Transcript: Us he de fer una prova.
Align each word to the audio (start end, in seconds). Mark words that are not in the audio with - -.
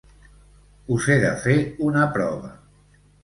Us 0.95 1.09
he 1.11 1.17
de 1.25 1.33
fer 1.45 1.57
una 1.89 2.07
prova. 2.17 2.49